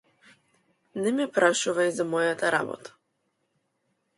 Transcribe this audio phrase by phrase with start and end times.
[1.01, 2.97] Не ме прашувај за мојата работа.